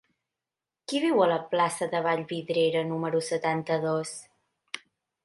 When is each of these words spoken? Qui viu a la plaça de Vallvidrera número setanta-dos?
Qui 0.91 1.01
viu 1.03 1.19
a 1.25 1.27
la 1.31 1.35
plaça 1.51 1.87
de 1.91 2.01
Vallvidrera 2.07 2.81
número 2.93 3.21
setanta-dos? 3.29 4.15